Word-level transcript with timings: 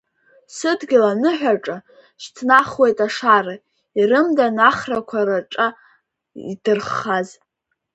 Сыдгьыл 0.55 1.03
аныҳәаҿа 1.11 1.77
шьҭнахуеит 2.21 2.97
ашара, 3.07 3.55
ирымдан 3.99 4.55
ахрақәа 4.69 5.19
раҿа 5.27 5.67
идырххаз. 6.51 7.29